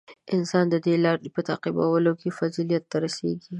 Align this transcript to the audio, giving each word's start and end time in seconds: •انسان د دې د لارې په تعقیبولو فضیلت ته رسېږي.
•انسان 0.35 0.65
د 0.69 0.75
دې 0.85 0.95
د 0.99 1.03
لارې 1.05 1.29
په 1.35 1.41
تعقیبولو 1.49 2.11
فضیلت 2.37 2.83
ته 2.91 2.97
رسېږي. 3.05 3.49